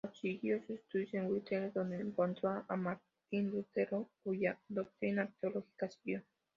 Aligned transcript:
Prosiguió 0.03 0.57
sus 0.65 0.79
estudios 0.79 1.13
en 1.13 1.31
Wittenberg, 1.31 1.73
donde 1.73 1.97
encontró 1.97 2.65
a 2.67 2.75
Martín 2.75 3.51
Lutero, 3.51 4.09
cuya 4.23 4.59
doctrina 4.67 5.29
teológica 5.39 5.91
siguió. 5.91 6.23